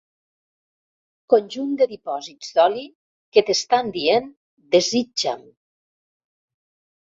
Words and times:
Conjunt 1.33 1.75
de 1.81 1.87
dipòsits 1.91 2.49
d'oli 2.57 2.87
que 3.37 3.45
t'estan 3.51 3.93
dient: 3.99 4.33
“desitja'm”. 4.79 5.47